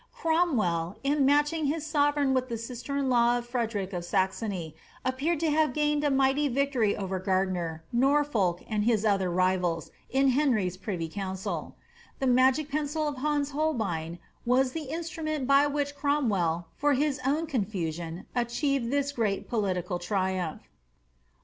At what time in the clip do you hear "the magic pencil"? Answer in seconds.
12.17-13.07